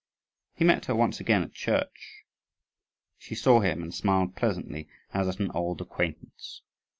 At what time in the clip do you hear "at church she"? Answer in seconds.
1.43-3.35